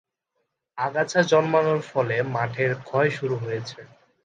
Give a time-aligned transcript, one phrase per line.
[0.77, 3.79] আগাছা জন্মানোর ফলে মঠের ক্ষয় শুরু হয়েছে।